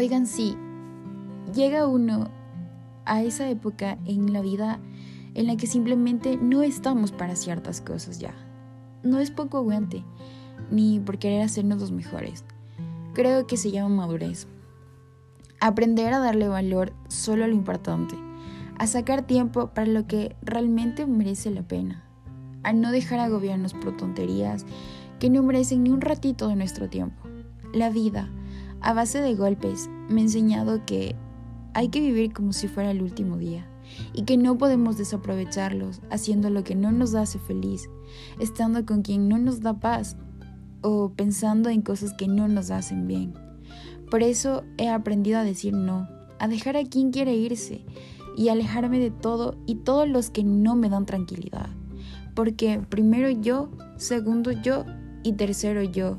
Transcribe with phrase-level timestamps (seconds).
[0.00, 0.56] Oigan, sí,
[1.54, 2.30] llega uno
[3.04, 4.80] a esa época en la vida
[5.34, 8.32] en la que simplemente no estamos para ciertas cosas ya.
[9.02, 10.02] No es poco aguante,
[10.70, 12.46] ni por querer hacernos los mejores.
[13.12, 14.48] Creo que se llama madurez.
[15.60, 18.14] Aprender a darle valor solo a lo importante,
[18.78, 22.04] a sacar tiempo para lo que realmente merece la pena,
[22.62, 24.64] a no dejar agobiarnos por tonterías
[25.18, 27.28] que no merecen ni un ratito de nuestro tiempo.
[27.74, 28.30] La vida,
[28.80, 31.14] a base de golpes, me ha enseñado que
[31.74, 33.66] hay que vivir como si fuera el último día
[34.12, 37.88] y que no podemos desaprovecharlos haciendo lo que no nos hace feliz,
[38.38, 40.16] estando con quien no nos da paz
[40.82, 43.34] o pensando en cosas que no nos hacen bien.
[44.10, 46.08] Por eso he aprendido a decir no,
[46.38, 47.84] a dejar a quien quiere irse
[48.36, 51.68] y alejarme de todo y todos los que no me dan tranquilidad.
[52.34, 54.84] Porque primero yo, segundo yo
[55.22, 56.16] y tercero yo